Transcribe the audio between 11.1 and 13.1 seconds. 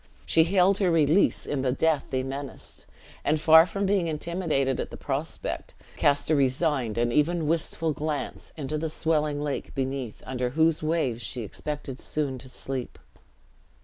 she expected soon to sleep.